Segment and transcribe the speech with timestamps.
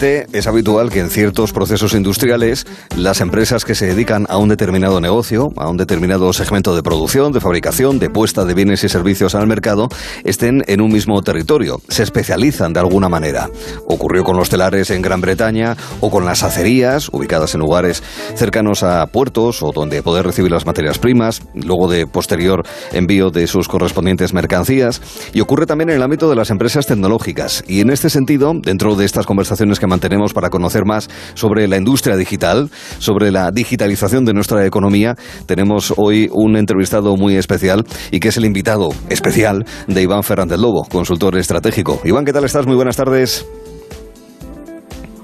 [0.00, 5.00] Es habitual que en ciertos procesos industriales las empresas que se dedican a un determinado
[5.00, 9.36] negocio, a un determinado segmento de producción, de fabricación, de puesta de bienes y servicios
[9.36, 9.88] al mercado,
[10.24, 13.48] estén en un mismo territorio, se especializan de alguna manera.
[13.86, 18.02] Ocurrió con los telares en Gran Bretaña o con las acerías, ubicadas en lugares
[18.34, 23.46] cercanos a puertos o donde poder recibir las materias primas, luego de posterior envío de
[23.46, 25.00] sus correspondientes mercancías.
[25.32, 27.62] Y ocurre también en el ámbito de las empresas tecnológicas.
[27.68, 31.76] Y en este sentido, dentro de estas conversaciones que mantenemos para conocer más sobre la
[31.76, 35.14] industria digital, sobre la digitalización de nuestra economía,
[35.46, 40.58] tenemos hoy un entrevistado muy especial y que es el invitado especial de Iván Fernández
[40.58, 42.00] Lobo, consultor estratégico.
[42.04, 42.66] Iván, ¿qué tal estás?
[42.66, 43.48] Muy buenas tardes.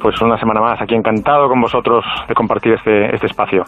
[0.01, 3.65] Pues una semana más, aquí encantado con vosotros de compartir este, este espacio.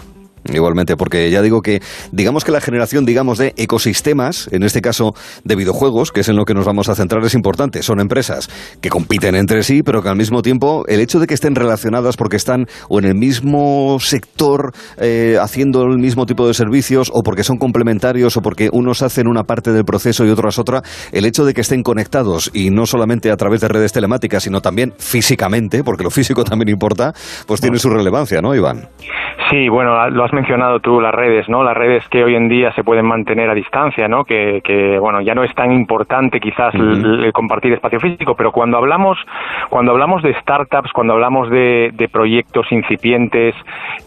[0.53, 5.15] Igualmente, porque ya digo que, digamos que la generación, digamos, de ecosistemas, en este caso
[5.45, 7.83] de videojuegos, que es en lo que nos vamos a centrar, es importante.
[7.83, 11.35] Son empresas que compiten entre sí, pero que al mismo tiempo el hecho de que
[11.35, 16.55] estén relacionadas porque están o en el mismo sector eh, haciendo el mismo tipo de
[16.55, 20.59] servicios, o porque son complementarios, o porque unos hacen una parte del proceso y otros
[20.59, 24.43] otra, el hecho de que estén conectados y no solamente a través de redes telemáticas,
[24.43, 27.13] sino también físicamente, porque lo físico también importa,
[27.47, 28.89] pues tiene su relevancia, ¿no, Iván?
[29.51, 31.63] Sí, bueno, lo has mencionado tú, las redes, ¿no?
[31.65, 34.25] Las redes que hoy en día se pueden mantener a distancia, ¿no?
[34.25, 38.79] Que, que bueno, ya no es tan importante quizás el, compartir espacio físico, pero cuando
[38.79, 39.19] hablamos,
[39.69, 43.55] cuando hablamos de startups, cuando hablamos de, de proyectos incipientes,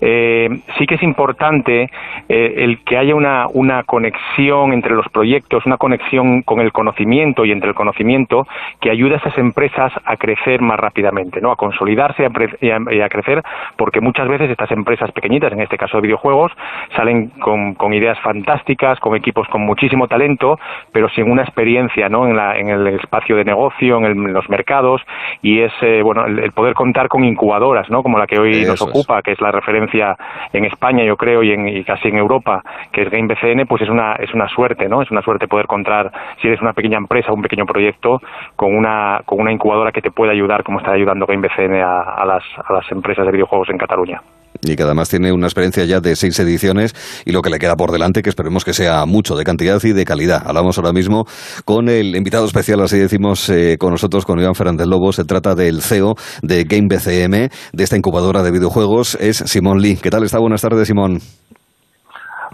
[0.01, 1.89] eh, sí que es importante
[2.29, 7.45] eh, el que haya una, una conexión entre los proyectos, una conexión con el conocimiento
[7.45, 8.47] y entre el conocimiento
[8.79, 11.51] que ayude a esas empresas a crecer más rápidamente, ¿no?
[11.51, 12.27] A consolidarse
[12.61, 13.43] y a, y a crecer,
[13.77, 16.51] porque muchas veces estas empresas pequeñas en este caso de videojuegos,
[16.95, 20.57] salen con, ideas fantásticas, con equipos con muchísimo talento,
[20.91, 22.27] pero sin una experiencia ¿no?
[22.27, 25.01] en, la, en el espacio de negocio, en, los mercados,
[25.41, 28.01] y es eh, bueno el, poder contar con incubadoras, ¿no?
[28.01, 30.15] como la que hoy nos ocupa, que es la referencia
[30.53, 33.89] en España, yo creo, y, en, y casi en Europa, que es GameBCN, pues es
[33.89, 35.01] una, es una suerte, ¿no?
[35.01, 38.21] Es una suerte poder contar, si eres una pequeña empresa, un pequeño proyecto,
[38.55, 42.25] con una, con una incubadora que te pueda ayudar, como está ayudando GameBCN a, a,
[42.25, 44.21] las, a las empresas de videojuegos en Cataluña
[44.61, 46.93] y que además tiene una experiencia ya de seis ediciones
[47.25, 49.93] y lo que le queda por delante, que esperemos que sea mucho de cantidad y
[49.93, 50.43] de calidad.
[50.45, 51.25] Hablamos ahora mismo
[51.65, 55.11] con el invitado especial, así decimos, eh, con nosotros, con Iván Fernández Lobo.
[55.11, 59.97] Se trata del CEO de Game BCM, de esta incubadora de videojuegos, es Simón Lee.
[60.01, 60.39] ¿Qué tal está?
[60.39, 61.19] Buenas tardes, Simón.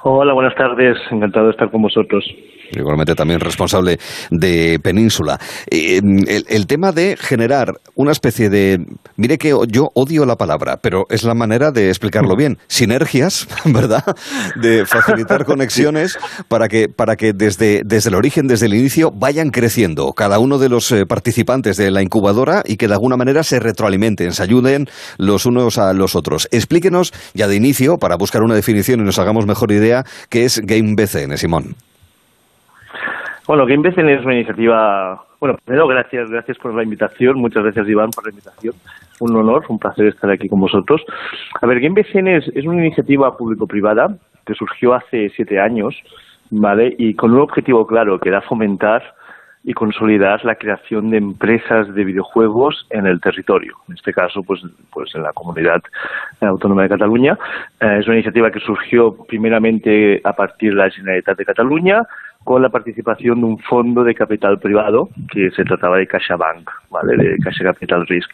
[0.04, 0.98] Hola, buenas tardes.
[1.12, 2.24] Encantado de estar con vosotros
[2.80, 4.00] igualmente también responsable
[4.30, 5.40] de Península.
[5.70, 6.02] Eh,
[6.48, 8.80] el, tema de generar una especie de...
[9.18, 12.58] Mire que yo odio la palabra, pero es la manera de explicarlo bien.
[12.68, 14.04] Sinergias, ¿verdad?
[14.62, 16.18] De facilitar conexiones
[16.48, 20.58] para que, para que desde, desde el origen, desde el inicio, vayan creciendo cada uno
[20.58, 24.44] de los eh, participantes de la incubadora y que de alguna manera se retroalimenten, se
[24.44, 26.48] ayuden los unos a los otros.
[26.52, 30.60] Explíquenos ya de inicio, para buscar una definición y nos hagamos mejor idea, qué es
[30.60, 31.76] Game BCN, Simón.
[33.48, 35.24] Bueno, GameBCN es una iniciativa.
[35.40, 37.40] Bueno, primero, gracias, gracias por la invitación.
[37.40, 38.76] Muchas gracias, Iván, por la invitación.
[39.20, 41.02] Un honor, un placer estar aquí con vosotros.
[41.62, 44.16] A ver, GameBCN es, es una iniciativa público-privada
[44.46, 45.96] que surgió hace siete años,
[46.50, 46.96] ¿vale?
[46.98, 49.04] Y con un objetivo claro, que era fomentar
[49.64, 53.76] y consolidar la creación de empresas de videojuegos en el territorio.
[53.88, 55.82] En este caso, pues, pues en la comunidad
[56.40, 57.38] autónoma de Cataluña.
[57.80, 62.02] Eh, es una iniciativa que surgió primeramente a partir de la Generalitat de Cataluña
[62.44, 67.16] con la participación de un fondo de capital privado que se trataba de CaixaBank, ¿vale?
[67.16, 68.30] de Caixa Capital Risk.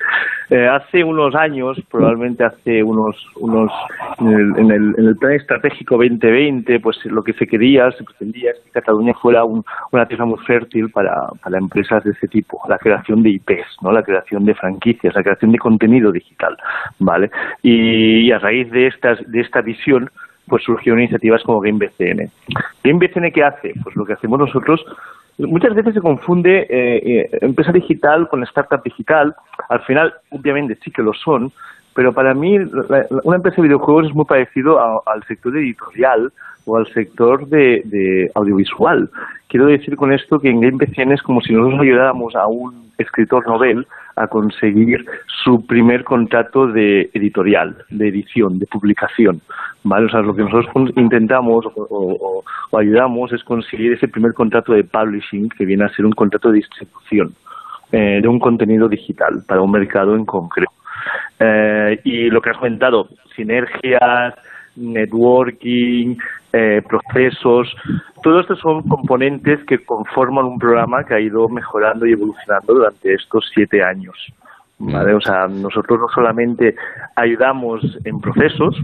[0.49, 3.71] Eh, hace unos años, probablemente hace unos, unos
[4.19, 8.71] en el, en, el, plan estratégico 2020, pues lo que se quería, se pretendía que
[8.71, 13.31] Cataluña fuera una tierra muy fértil para, para empresas de ese tipo, la creación de
[13.31, 13.91] IPs, ¿no?
[13.91, 16.55] la creación de franquicias, la creación de contenido digital,
[16.99, 17.29] ¿vale?
[17.61, 20.09] Y, y a raíz de, estas, de esta visión,
[20.47, 22.31] pues surgieron iniciativas como GameBCN.
[22.83, 23.73] ¿GameBCN qué hace?
[23.83, 24.83] Pues lo que hacemos nosotros,
[25.37, 29.35] muchas veces se confunde eh, eh, empresa digital con startup digital.
[29.69, 31.51] Al final, obviamente sí que lo son,
[31.93, 32.57] pero para mí
[33.23, 36.31] una empresa de videojuegos es muy parecido al sector editorial
[36.67, 39.09] o al sector de, audiovisual.
[39.47, 43.47] Quiero decir con esto que en GameBCN es como si nosotros ayudáramos a un escritor
[43.47, 45.05] novel a conseguir
[45.43, 49.41] su primer contrato de editorial, de edición, de publicación.
[49.83, 50.07] ¿vale?
[50.07, 52.43] O sea, lo que nosotros intentamos o,
[52.77, 56.57] ayudamos es conseguir ese primer contrato de publishing que viene a ser un contrato de
[56.57, 57.33] distribución
[57.91, 60.71] eh, de un contenido digital para un mercado en concreto.
[61.39, 64.33] Eh, y lo que has comentado, sinergias,
[64.77, 66.15] networking,
[66.57, 67.73] eh, procesos,
[68.23, 73.13] todo esto son componentes que conforman un programa que ha ido mejorando y evolucionando durante
[73.13, 74.15] estos siete años.
[74.79, 75.13] ¿vale?
[75.13, 76.75] O sea, nosotros no solamente
[77.15, 78.75] ayudamos en procesos,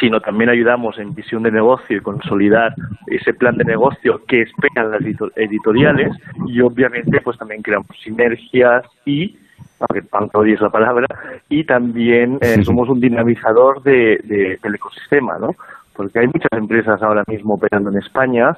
[0.00, 2.74] sino también ayudamos en visión de negocio y consolidar
[3.06, 5.02] ese plan de negocio que esperan las
[5.36, 6.16] editoriales
[6.46, 9.36] y obviamente pues también creamos sinergias y
[9.80, 11.06] aunque tanto es la palabra,
[11.48, 15.54] y también eh, somos un dinamizador de, del ecosistema, ¿no?
[15.94, 18.56] Porque hay muchas empresas ahora mismo operando en España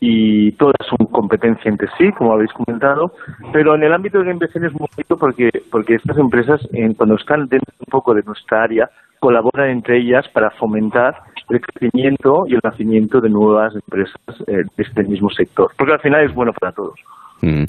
[0.00, 3.12] y todas son competencia entre sí, como habéis comentado,
[3.52, 6.60] pero en el ámbito de la inversión es muy bonito porque, porque estas empresas,
[6.96, 8.88] cuando están dentro un poco de nuestra área,
[9.18, 11.16] colaboran entre ellas para fomentar
[11.48, 16.00] el crecimiento y el nacimiento de nuevas empresas eh, de este mismo sector, porque al
[16.00, 16.94] final es bueno para todos.
[17.40, 17.64] Mm.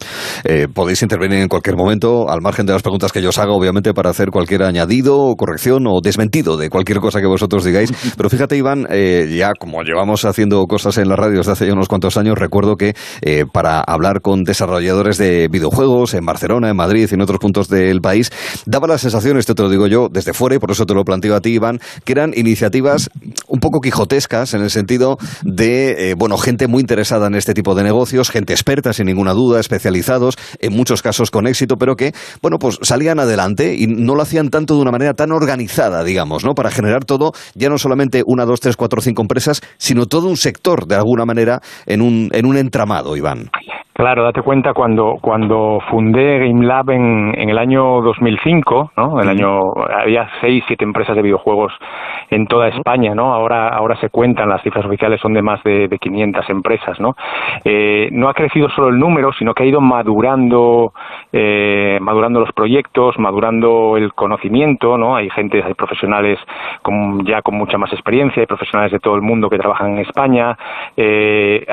[0.46, 3.52] Eh, podéis intervenir en cualquier momento, al margen de las preguntas que yo os haga,
[3.52, 7.92] obviamente, para hacer cualquier añadido, corrección o desmentido de cualquier cosa que vosotros digáis.
[8.18, 11.74] Pero fíjate, Iván, eh, ya como llevamos haciendo cosas en la radio desde hace ya
[11.74, 16.76] unos cuantos años, recuerdo que eh, para hablar con desarrolladores de videojuegos en Barcelona, en
[16.76, 18.32] Madrid y en otros puntos del país,
[18.66, 21.04] daba la sensación, esto te lo digo yo desde fuera y por eso te lo
[21.04, 23.10] planteo a ti, Iván, que eran iniciativas
[23.48, 27.84] un poco quijotescas en el sentido de, bueno, gente muy interesada en este tipo de
[27.84, 32.58] negocios, gente experta, sin ninguna duda especializados, en muchos casos con éxito, pero que, bueno,
[32.60, 36.54] pues salían adelante y no lo hacían tanto de una manera tan organizada, digamos, ¿no?
[36.54, 40.38] Para generar todo, ya no solamente una, dos, tres, cuatro, cinco empresas, sino todo un
[40.38, 43.50] sector, de alguna manera, en un, en un entramado, Iván.
[44.00, 49.20] Claro, date cuenta cuando cuando fundé GameLab en, en el año 2005, ¿no?
[49.20, 51.74] El año había seis, siete empresas de videojuegos
[52.30, 53.34] en toda España, ¿no?
[53.34, 57.18] Ahora ahora se cuentan las cifras oficiales son de más de, de 500 empresas, ¿no?
[57.66, 60.94] Eh, no ha crecido solo el número, sino que ha ido madurando
[61.34, 65.18] eh, madurando los proyectos, madurando el conocimiento, ¿no?
[65.18, 66.40] Hay gente, hay profesionales
[66.84, 69.98] con, ya con mucha más experiencia, hay profesionales de todo el mundo que trabajan en
[70.06, 70.58] España.
[70.96, 71.66] Eh,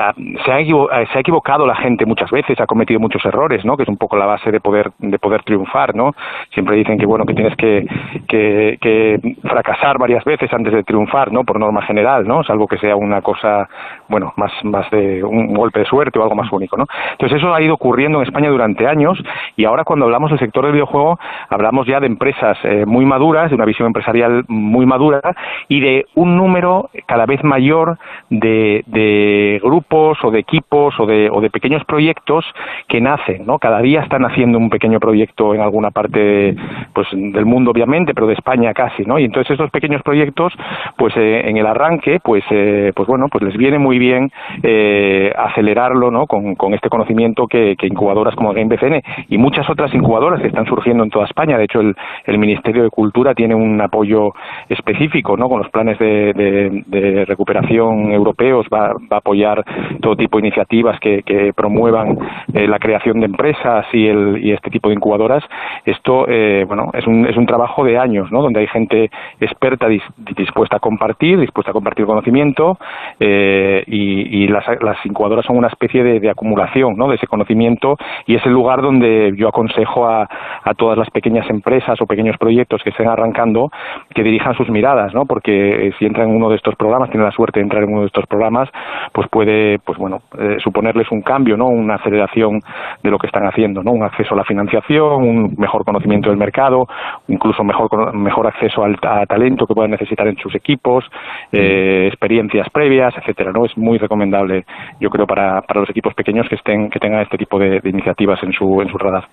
[0.44, 3.76] se, ha, se ha equivocado la gente muchas veces, ha cometido muchos errores, ¿no?
[3.76, 6.14] Que es un poco la base de poder de poder triunfar, ¿no?
[6.54, 7.86] Siempre dicen que bueno que tienes que,
[8.26, 11.44] que, que fracasar varias veces antes de triunfar, ¿no?
[11.44, 12.42] Por norma general, ¿no?
[12.42, 13.68] Salvo que sea una cosa,
[14.08, 16.86] bueno, más más de un golpe de suerte o algo más único, ¿no?
[17.12, 19.22] Entonces eso ha ido ocurriendo en España durante años
[19.56, 21.18] y ahora cuando hablamos del sector del videojuego
[21.50, 25.20] hablamos ya de empresas eh, muy maduras, de una visión empresarial muy madura
[25.68, 27.98] y de un número cada vez mayor
[28.30, 32.44] de, de grupos o de equipos o de, o de pequeños proyectos proyectos
[32.88, 33.58] que nacen, ¿no?
[33.58, 36.54] Cada día están haciendo un pequeño proyecto en alguna parte
[36.92, 39.18] pues del mundo obviamente, pero de España casi, ¿no?
[39.18, 40.52] Y entonces estos pequeños proyectos
[40.96, 44.30] pues eh, en el arranque pues eh, pues bueno, pues les viene muy bien
[44.62, 46.26] eh, acelerarlo, ¿no?
[46.26, 51.10] Con, este conocimiento que, incubadoras como GameBCN y muchas otras incubadoras que están surgiendo en
[51.10, 54.32] toda España, de hecho el, Ministerio de Cultura tiene un apoyo
[54.68, 55.48] específico, ¿no?
[55.48, 59.64] Con los planes de recuperación europeos va, va, a apoyar
[60.00, 64.52] todo tipo de iniciativas que, que promuevan eh, la creación de empresas y, el, y
[64.52, 65.44] este tipo de incubadoras,
[65.84, 68.42] esto eh, bueno es un, es un trabajo de años, ¿no?
[68.42, 69.10] donde hay gente
[69.40, 72.78] experta dispuesta a compartir, dispuesta a compartir conocimiento
[73.20, 77.08] eh, y, las, las, incubadoras son una especie de, acumulación ¿no?
[77.08, 77.96] de ese conocimiento
[78.26, 80.28] y es el lugar donde yo aconsejo a,
[80.64, 83.70] a todas las pequeñas empresas o pequeños proyectos que estén arrancando
[84.14, 85.26] que dirijan sus miradas, ¿no?
[85.26, 88.00] porque si entran en uno de estos programas, tienen la suerte de entrar en uno
[88.00, 88.68] de estos programas,
[89.12, 90.20] pues puede pues bueno
[90.58, 91.66] suponerles un cambio, ¿no?
[91.76, 92.60] Una aceleración
[93.02, 93.92] de lo que están haciendo, ¿no?
[93.92, 96.86] Un acceso a la financiación, un mejor conocimiento del mercado,
[97.28, 101.04] incluso mejor mejor acceso al a talento que puedan necesitar en sus equipos,
[101.52, 103.64] eh, experiencias previas, etcétera, ¿no?
[103.64, 104.64] Es muy recomendable,
[105.00, 107.90] yo creo, para, para los equipos pequeños que estén que tengan este tipo de, de
[107.90, 109.28] iniciativas en su en su radar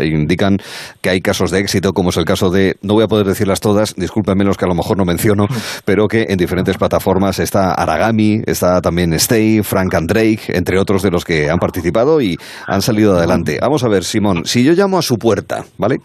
[0.00, 0.58] indican
[1.00, 3.60] que hay casos de éxito, como es el caso de, no voy a poder decirlas
[3.60, 5.46] todas, discúlpenme los que a lo mejor no menciono,
[5.84, 11.02] pero que en diferentes plataformas está Aragami, está también Stay, Frank and Drake, entre otros
[11.02, 13.58] de los que han participado y han salido adelante.
[13.60, 15.98] Vamos a ver, Simón, si yo llamo a su puerta, ¿vale?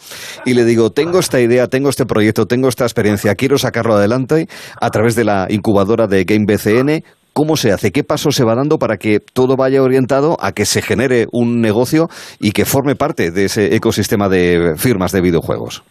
[0.46, 4.48] Y le digo, tengo esta idea, tengo este proyecto, tengo esta experiencia, quiero sacarlo adelante
[4.80, 7.92] a través de la incubadora de Game BCN, ¿Cómo se hace?
[7.92, 11.62] ¿Qué paso se va dando para que todo vaya orientado a que se genere un
[11.62, 12.08] negocio
[12.40, 15.84] y que forme parte de ese ecosistema de firmas de videojuegos?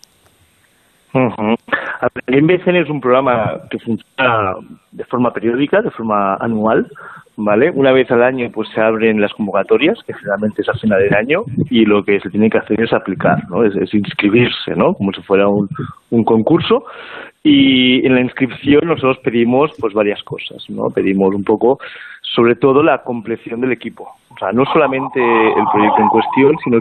[1.14, 1.56] Uh -huh.
[2.26, 4.54] El es un programa que funciona
[4.92, 6.86] de forma periódica, de forma anual,
[7.36, 7.70] ¿vale?
[7.74, 11.14] Una vez al año pues se abren las convocatorias, que generalmente es a final del
[11.14, 13.64] año, y lo que se tiene que hacer es aplicar, ¿no?
[13.64, 14.94] Es, es inscribirse, ¿no?
[14.94, 16.84] Como si fuera un concurso.
[17.44, 20.90] Y en la inscripción nosotros pedimos pues varias cosas, ¿no?
[20.90, 21.78] Pedimos un poco,
[22.22, 24.08] sobre todo la compleción del equipo.
[24.30, 26.80] O sea, no solamente el proyecto en cuestión, sino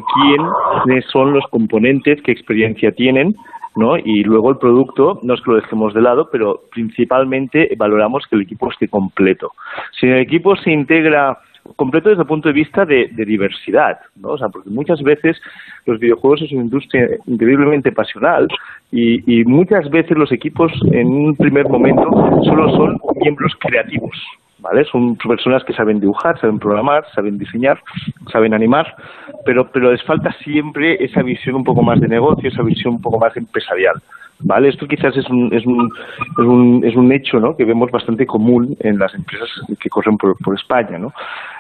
[0.86, 3.34] quiénes son los componentes, qué experiencia tienen,
[3.76, 3.98] ¿no?
[3.98, 8.36] Y luego el producto, no es que lo dejemos de lado, pero principalmente valoramos que
[8.36, 9.52] el equipo esté completo.
[10.00, 11.40] Si en el equipo se integra
[11.76, 14.30] completo desde el punto de vista de, diversidad, ¿no?
[14.30, 15.40] O sea, porque muchas veces
[15.86, 18.48] los videojuegos es una industria increíblemente pasional
[18.92, 22.10] y, y muchas veces los equipos en un primer momento
[22.44, 24.18] solo son miembros creativos,
[24.60, 24.84] ¿vale?
[24.86, 27.80] Son personas que saben dibujar, saben programar, saben diseñar,
[28.32, 28.96] saben animar,
[29.46, 33.02] pero, pero les falta siempre esa visión un poco más de negocio, esa visión un
[33.02, 34.02] poco más empresarial.
[34.44, 34.70] ¿Vale?
[34.70, 35.92] Esto quizás es un, es un,
[36.32, 37.56] es un, es un hecho ¿no?
[37.56, 40.98] que vemos bastante común en las empresas que corren por, por España.
[40.98, 41.14] ¿no?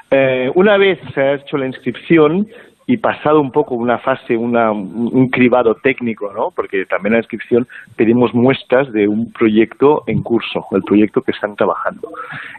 [0.10, 2.48] Eh, una vez se ha hecho la inscripción,
[2.88, 6.52] y pasado un poco una fase, una, un cribado técnico, ¿no?
[6.54, 11.56] porque también la inscripción pedimos muestras de un proyecto en curso, el proyecto que están
[11.56, 12.10] trabajando.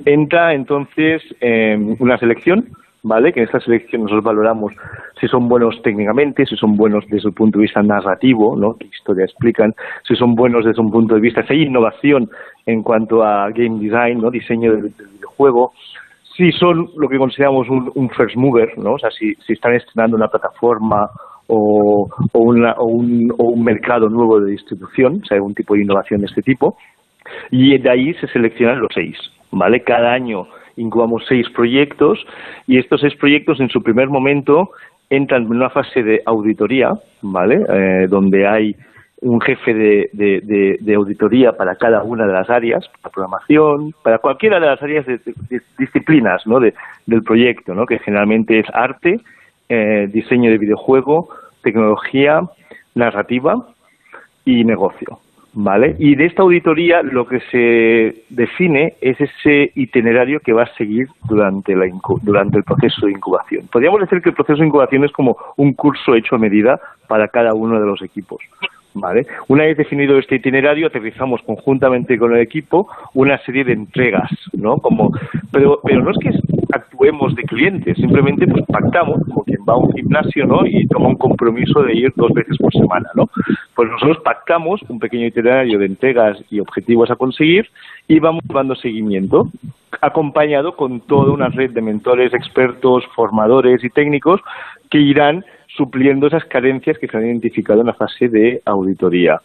[0.06, 2.66] Entra entonces eh, una selección,
[3.02, 3.32] ¿vale?
[3.32, 4.72] que en esta selección nosotros valoramos
[5.20, 8.76] si son buenos técnicamente, si son buenos desde el punto de vista narrativo, ¿no?
[8.78, 9.74] qué historia explican,
[10.06, 12.30] si son buenos desde un punto de vista, si hay innovación
[12.66, 14.30] en cuanto a game design, ¿no?
[14.30, 15.72] diseño del, del videojuego,
[16.36, 18.94] si son lo que consideramos un, first mover, ¿no?
[18.94, 21.10] O sea, si, si están estrenando una plataforma
[21.46, 25.74] o, o, una, o, un, o un mercado nuevo de distribución, o sea, algún tipo
[25.74, 26.76] de innovación de este tipo,
[27.50, 29.16] y de ahí se seleccionan los seis,
[29.50, 29.82] ¿vale?
[29.82, 32.24] Cada año incubamos seis proyectos
[32.66, 34.70] y estos seis proyectos en su primer momento
[35.10, 37.64] entran en una fase de auditoría, ¿vale?
[37.68, 38.74] Eh, donde hay
[39.22, 44.66] un jefe de, auditoría para cada una de las áreas, para programación, para cualquiera de
[44.66, 45.20] las áreas de,
[45.78, 46.58] disciplinas ¿no?
[46.58, 47.86] del proyecto, ¿no?
[47.86, 49.20] que generalmente es arte,
[49.68, 51.28] eh, diseño de videojuego,
[51.62, 52.40] tecnología,
[52.96, 53.54] narrativa
[54.44, 55.20] y negocio.
[55.54, 55.96] ¿Vale?
[55.98, 61.08] Y de esta auditoría lo que se define es ese itinerario que va a seguir
[61.28, 61.86] durante, la
[62.22, 63.66] durante el proceso de incubación.
[63.70, 67.28] Podríamos decir que el proceso de incubación es como un curso hecho a medida para
[67.28, 68.38] cada uno de los equipos.
[68.94, 69.26] ¿vale?
[69.48, 74.76] Una vez definido este itinerario, aterrizamos conjuntamente con el equipo una serie de entregas, ¿no?
[74.76, 75.10] Como,
[75.50, 76.30] pero, pero no es que
[76.72, 80.66] actuemos de clientes, simplemente pues pactamos, como quien va a un gimnasio, ¿no?
[80.66, 83.28] Y toma un compromiso de ir dos veces por semana, ¿no?
[83.74, 87.68] Pues nosotros pactamos un pequeño itinerario de entregas y objetivos a conseguir
[88.08, 89.48] y vamos dando seguimiento,
[90.00, 94.40] acompañado con toda una red de mentores, expertos, formadores y técnicos
[94.90, 95.44] que irán
[95.76, 99.40] supliendo esas carencias que se han identificado en la fase de auditoría.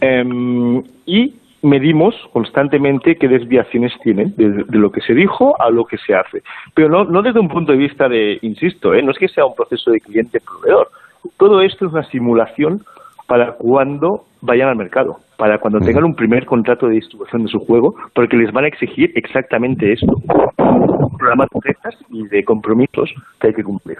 [0.00, 5.96] Em, y medimos constantemente qué desviaciones tienen de, lo que se dijo a lo que
[5.98, 6.42] se hace.
[6.74, 9.02] Pero no, no desde un punto de vista de, insisto, ¿eh?
[9.02, 10.90] no es que sea un proceso de cliente-proveedor.
[11.36, 12.82] Todo esto es una simulación
[13.26, 17.60] para cuando vayan al mercado, para cuando tengan un primer contrato de distribución de su
[17.60, 20.12] juego, porque les van a exigir exactamente esto,
[20.58, 23.98] un programa de metas y de compromisos que hay que cumplir.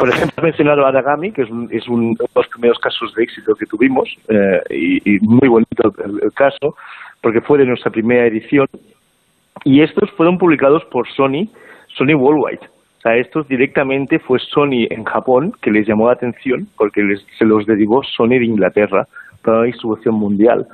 [0.00, 3.22] Por ejemplo, he mencionado a Adagami, que es, es uno de los primeros casos de
[3.22, 4.62] éxito que tuvimos, eh,
[5.04, 6.74] y, muy bonito el, caso,
[7.20, 8.66] porque fue de nuestra primera edición,
[9.62, 11.50] y estos fueron publicados por Sony,
[11.88, 12.62] Sony Worldwide.
[12.62, 17.22] O sea, estos directamente fue Sony en Japón, que les llamó la atención, porque les,
[17.38, 19.06] se los derivó Sony de Inglaterra
[19.42, 20.66] para la distribución mundial.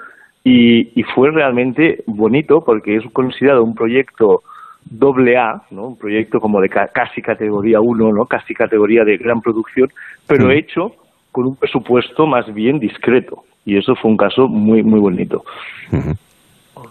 [0.45, 4.45] Y, y fue realmente bonito, porque es considerado un proyecto
[4.91, 5.89] doble A, ¿no?
[5.89, 8.27] un proyecto como de casi categoría 1, ¿no?
[8.27, 9.91] casi categoría de gran producción,
[10.27, 10.95] pero hecho
[11.33, 13.45] con un presupuesto más bien discreto.
[13.65, 15.45] Y eso fue un caso muy, muy bonito.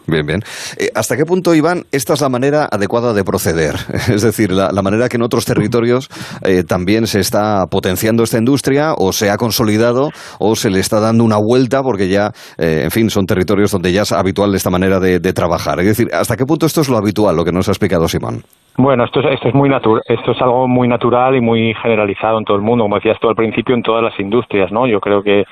[0.08, 0.42] Bien, bien.
[0.77, 3.75] Eh, ¿Hasta qué punto, Iván, esta es la manera adecuada de proceder?
[4.15, 6.10] Es decir, la, manera que en otros territorios
[6.44, 11.00] eh, también se está potenciando esta industria o se ha consolidado o se le está
[11.00, 14.70] dando una vuelta porque ya, eh, en fin, son territorios donde ya es habitual esta
[14.70, 15.80] manera de, de trabajar.
[15.80, 18.44] Es decir, ¿hasta qué punto esto es lo habitual, lo que nos ha explicado Simón?
[18.77, 22.38] Bueno, esto es, esto es muy natural, esto es algo muy natural y muy generalizado
[22.39, 24.86] en todo el mundo, como decías tú al principio, en todas las industrias, ¿no?
[24.86, 25.46] Yo creo que,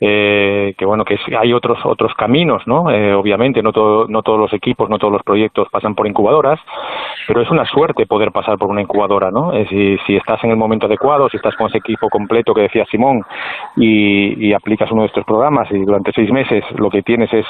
[0.00, 2.90] eh, que bueno, que hay otros otros caminos, ¿no?
[2.90, 6.58] Eh, obviamente, no todo, no todos los equipos, no todos los proyectos pasan por incubadoras,
[7.28, 9.52] pero es una suerte poder pasar por una incubadora, ¿no?
[9.68, 12.86] Si, si estás en el momento adecuado, si estás con ese equipo completo que decía
[12.86, 13.22] Simón
[13.76, 17.44] y, y aplicas uno de estos programas y durante seis meses lo que tienes es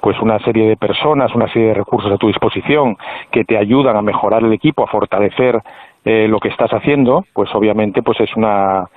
[0.00, 2.96] pues una serie de personas, una serie de recursos a tu disposición
[3.32, 5.60] que te ayudan a mejorar el equipo a fortalecer
[6.04, 8.88] eh, lo que estás haciendo, pues obviamente pues es una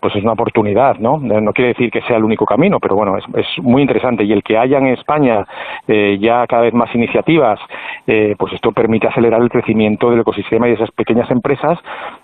[0.00, 1.16] pues es una oportunidad, ¿no?
[1.16, 4.24] Eh, no quiere decir que sea el único camino, pero bueno, es, es muy interesante
[4.24, 5.44] y el que haya en España
[5.86, 7.58] eh, ya cada vez más iniciativas,
[8.06, 11.78] eh, pues esto permite acelerar el crecimiento del ecosistema y de esas pequeñas empresas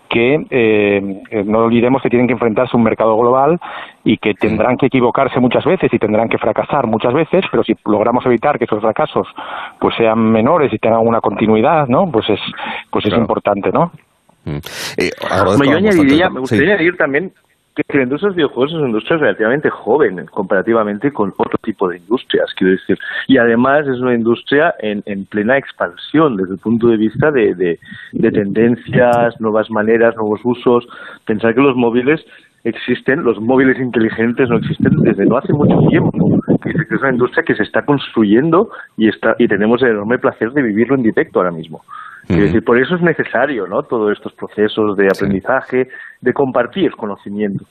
[0.08, 3.58] que eh, no olvidemos que tienen que enfrentarse a un mercado global
[4.04, 7.74] y que tendrán que equivocarse muchas veces y tendrán que fracasar muchas veces, pero si
[7.86, 9.26] logramos evitar que esos fracasos
[9.80, 12.10] pues sean menores y tengan una continuidad, ¿no?
[12.10, 12.40] Pues es
[12.90, 13.90] pues es importante, ¿no?
[14.44, 14.58] Mm.
[14.98, 15.10] Eh,
[15.64, 17.32] yo añadiría, me gustaría añadir también
[17.82, 21.88] que la industria de los videojuegos es una industria relativamente joven comparativamente con otro tipo
[21.88, 22.98] de industrias, quiero decir.
[23.26, 27.78] Y además es una industria en, en plena expansión desde el punto de vista de,
[28.12, 30.86] de, tendencias, nuevas maneras, nuevos usos.
[31.24, 32.24] Pensar que los móviles
[32.62, 36.40] existen, los móviles inteligentes no existen desde no hace mucho tiempo.
[36.64, 40.62] Es una industria que se está construyendo y, está, y tenemos el enorme placer de
[40.62, 41.82] vivirlo en directo ahora mismo.
[42.28, 43.82] Es decir, por eso es necesario ¿no?
[43.82, 45.88] todos estos procesos de aprendizaje,
[46.22, 47.66] de compartir conocimiento.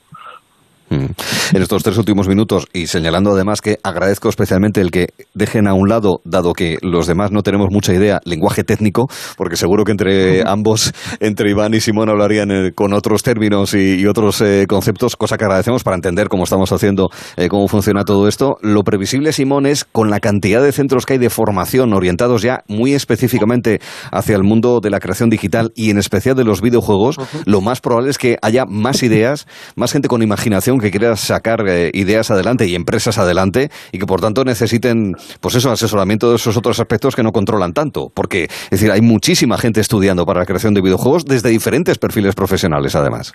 [0.90, 5.74] En estos tres últimos minutos y señalando además que agradezco especialmente el que dejen a
[5.74, 9.92] un lado, dado que los demás no tenemos mucha idea, lenguaje técnico, porque seguro que
[9.92, 15.16] entre ambos, entre Iván y Simón, hablarían eh, con otros términos y, otros eh, conceptos,
[15.16, 18.56] cosa que agradecemos para entender cómo estamos haciendo, eh, cómo funciona todo esto.
[18.60, 22.64] Lo previsible, Simón, es con la cantidad de centros que hay de formación orientados ya
[22.68, 23.80] muy específicamente
[24.12, 27.80] hacia el mundo de la creación digital y en especial de los videojuegos, lo más
[27.80, 32.30] probable es que haya más ideas, más gente con imaginación que quiera sacar eh, ideas
[32.30, 36.80] adelante y empresas adelante y que por tanto necesiten, pues eso, asesoramiento de esos otros
[36.80, 38.08] aspectos que no controlan tanto.
[38.14, 42.34] Porque, es decir, hay muchísima gente estudiando para la creación de videojuegos desde diferentes perfiles
[42.34, 43.32] profesionales, además.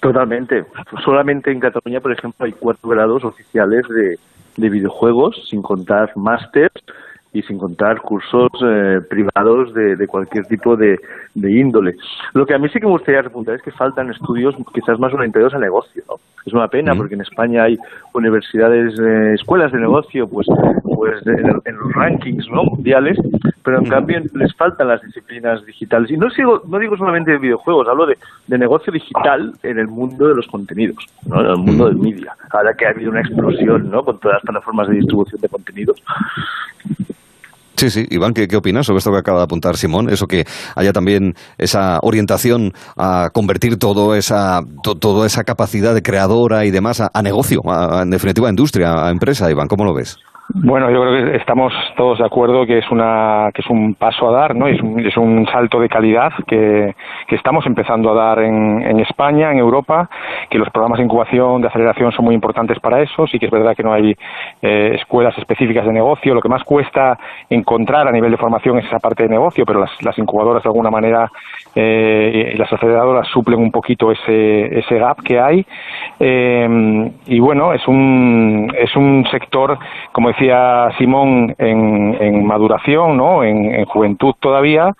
[0.00, 0.64] Totalmente.
[1.04, 4.16] Solamente en Cataluña, por ejemplo, hay cuatro grados oficiales de,
[4.56, 6.74] de videojuegos, sin contar másters
[7.32, 10.98] y sin contar cursos eh, privados de, de, cualquier tipo de,
[11.34, 11.94] de, índole.
[12.32, 15.12] Lo que a mí sí que me gustaría repuntar es que faltan estudios quizás más
[15.12, 16.02] orientados al negocio.
[16.08, 16.16] ¿no?
[16.44, 17.78] Es una pena porque en España hay
[18.14, 20.46] universidades, eh, escuelas de negocio, pues,
[20.98, 22.64] pues en, los rankings ¿no?
[22.64, 23.16] mundiales,
[23.62, 26.10] pero en cambio les faltan las disciplinas digitales.
[26.10, 29.86] Y no, sigo, no digo solamente de videojuegos, hablo de, de negocio digital en el
[29.86, 31.40] mundo de los contenidos, ¿no?
[31.40, 32.32] en el mundo del media.
[32.50, 34.02] Ahora que ha habido una explosión ¿no?
[34.02, 36.02] con todas las plataformas de distribución de contenidos.
[37.76, 38.04] Sí, sí.
[38.10, 40.10] Iván, ¿qué, ¿qué, opinas sobre esto que acaba de apuntar Simón?
[40.10, 46.64] Eso que haya también esa orientación a convertir todo esa, toda esa capacidad de creadora
[46.64, 47.60] y demás a, negocio,
[48.02, 49.48] en definitiva a industria, a empresa.
[49.48, 50.18] Iván, ¿cómo lo ves?
[50.54, 54.30] Bueno, yo creo que estamos todos de acuerdo que es una que es un paso
[54.30, 54.66] a dar, ¿no?
[54.66, 56.94] Es un, es un salto de calidad que,
[57.28, 60.08] estamos empezando a dar en, en, España, en Europa,
[60.48, 63.26] que los programas de incubación, de aceleración son muy importantes para eso.
[63.26, 64.16] Sí que es verdad que no hay
[64.62, 66.34] eh, escuelas específicas de negocio.
[66.34, 67.18] Lo que más cuesta
[67.50, 70.90] encontrar a nivel de formación es esa parte de negocio, pero las incubadoras de alguna
[70.90, 71.30] manera
[71.80, 75.64] eh, las aceleradoras suplen un poquito ese, ese gap que hay.
[76.18, 79.78] Eh, y bueno, es un, es un sector,
[80.10, 83.44] como decía Simón, en, en maduración, ¿no?
[83.44, 84.92] en, en juventud todavía,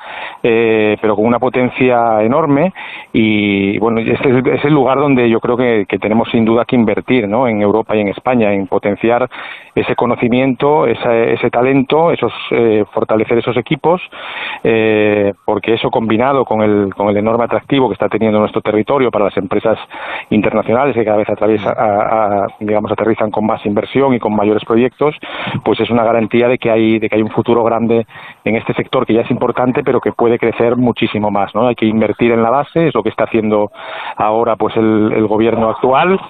[0.44, 2.72] eh, pero con una potencia enorme.
[3.12, 6.76] Y bueno, este es el lugar donde yo creo que, que tenemos sin duda que
[6.76, 7.48] invertir, ¿no?
[7.48, 9.28] en Europa y en España, en potenciar
[9.74, 14.00] ese conocimiento, ese, ese talento, esos, eh, fortalecer esos equipos,
[15.44, 19.26] porque eso combinado con el, con el enorme atractivo que está teniendo nuestro territorio para
[19.26, 19.78] las empresas
[20.30, 24.64] internacionales que cada vez atraviesa, a, a, digamos, aterrizan con más inversión y con mayores
[24.64, 25.14] proyectos,
[25.64, 28.06] pues es una garantía de que hay de que hay un futuro grande
[28.44, 31.74] en este sector que ya es importante pero que puede crecer muchísimo más no hay
[31.74, 33.70] que invertir en la base es lo que está haciendo
[34.16, 36.20] ahora pues el, el gobierno actual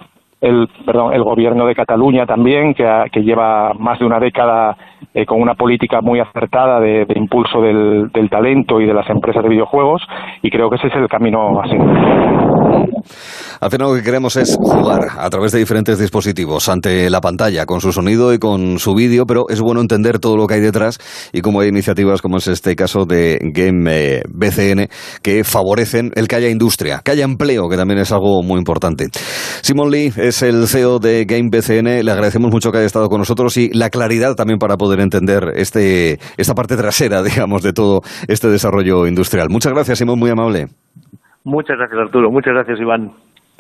[0.41, 2.85] el perdón el gobierno de Cataluña también que,
[3.23, 4.77] lleva más de una década
[5.13, 9.43] eh, con una política muy acertada de, impulso del, del, talento y de las empresas
[9.43, 10.03] de videojuegos
[10.43, 12.49] y creo que ese es el camino a seguir.
[13.61, 17.67] Al final lo que queremos es jugar a través de diferentes dispositivos ante la pantalla
[17.67, 20.61] con su sonido y con su vídeo, pero es bueno entender todo lo que hay
[20.61, 20.99] detrás
[21.33, 24.89] y cómo hay iniciativas como es este caso de Game eh, BCN
[25.23, 29.07] que favorecen el que haya industria, que haya empleo, que también es algo muy importante.
[29.63, 33.19] Simon Lee es el CEO de Game BCN, le agradecemos mucho que haya estado con
[33.19, 38.03] nosotros y la claridad también para poder entender este, esta parte trasera, digamos, de todo
[38.29, 39.49] este desarrollo industrial.
[39.51, 40.67] Muchas gracias, Simón, muy amable.
[41.45, 42.31] Muchas gracias, Arturo.
[42.31, 43.11] Muchas gracias, Iván.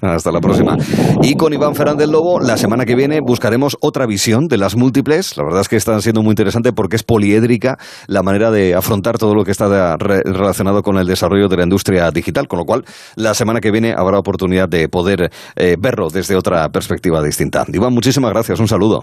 [0.00, 0.76] Hasta la próxima.
[1.22, 5.36] Y con Iván Fernández Lobo, la semana que viene buscaremos otra visión de las múltiples.
[5.36, 9.18] La verdad es que están siendo muy interesante porque es poliédrica la manera de afrontar
[9.18, 12.46] todo lo que está relacionado con el desarrollo de la industria digital.
[12.46, 12.84] Con lo cual,
[13.16, 17.64] la semana que viene habrá oportunidad de poder eh, verlo desde otra perspectiva distinta.
[17.66, 18.60] Iván, muchísimas gracias.
[18.60, 19.02] Un saludo.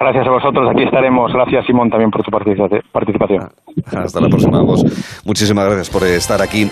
[0.00, 1.30] Gracias a vosotros, aquí estaremos.
[1.30, 3.50] Gracias, Simón, también por tu participación.
[3.94, 4.82] Hasta la próxima, vos.
[5.26, 6.64] Muchísimas gracias por estar aquí.